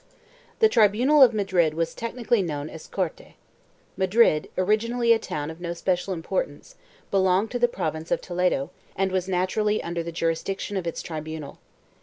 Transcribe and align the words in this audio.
The 0.57 0.67
tribunal 0.67 1.21
of 1.21 1.31
Madrid 1.31 1.75
was 1.75 1.93
technically 1.93 2.41
known 2.41 2.71
as 2.71 2.87
Corte* 2.87 3.35
Madrid, 3.95 4.49
originally 4.57 5.13
a 5.13 5.19
town 5.19 5.51
of 5.51 5.61
no 5.61 5.73
special 5.73 6.11
importance, 6.11 6.73
belonged 7.11 7.51
to 7.51 7.59
the 7.59 7.67
province 7.67 8.09
of 8.09 8.19
Toledo 8.19 8.71
and 8.95 9.11
was 9.11 9.27
naturally 9.29 9.83
under 9.83 10.01
the 10.01 10.11
jurisdiction 10.11 10.75
of 10.75 10.87
its 10.87 11.03
tribunal. 11.03 11.59